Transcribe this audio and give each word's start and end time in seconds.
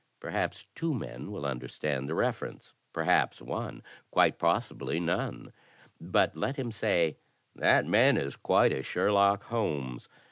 Perhaps 0.19 0.65
two 0.73 0.95
men 0.95 1.29
will 1.31 1.45
understand 1.45 2.09
the 2.09 2.15
reference; 2.15 2.73
perhaps 2.91 3.39
one; 3.39 3.83
quite 4.09 4.39
possibly 4.39 4.99
none. 4.99 5.53
But 5.99 6.35
let 6.35 6.55
him 6.55 6.71
say 6.71 7.17
*That 7.53 7.85
man 7.85 8.17
is 8.17 8.35
quite 8.35 8.71
a 8.71 8.81
Sherlock 8.81 9.43
Holmes.' 9.43 10.09